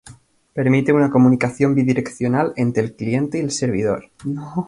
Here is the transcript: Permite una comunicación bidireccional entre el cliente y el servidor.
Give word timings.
Permite 0.55 0.91
una 0.93 1.11
comunicación 1.11 1.75
bidireccional 1.75 2.53
entre 2.55 2.81
el 2.81 2.95
cliente 2.95 3.37
y 3.37 3.41
el 3.41 3.51
servidor. 3.51 4.09